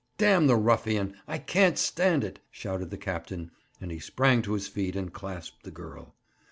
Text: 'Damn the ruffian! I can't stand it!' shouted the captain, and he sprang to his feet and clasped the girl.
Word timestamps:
'Damn 0.17 0.47
the 0.47 0.55
ruffian! 0.55 1.15
I 1.27 1.37
can't 1.37 1.77
stand 1.77 2.23
it!' 2.23 2.39
shouted 2.49 2.89
the 2.89 2.97
captain, 2.97 3.51
and 3.79 3.91
he 3.91 3.99
sprang 3.99 4.41
to 4.41 4.53
his 4.53 4.67
feet 4.67 4.95
and 4.95 5.13
clasped 5.13 5.61
the 5.61 5.69
girl. 5.69 6.15